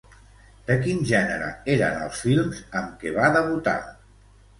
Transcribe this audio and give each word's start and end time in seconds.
De 0.69 0.77
quin 0.85 1.03
gènere 1.09 1.49
eren 1.73 1.99
els 2.05 2.21
films 2.29 2.63
amb 2.79 2.95
què 3.05 3.13
va 3.19 3.29
debutar? 3.37 3.75